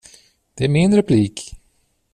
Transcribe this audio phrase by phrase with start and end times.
[0.53, 1.53] Det är min replik.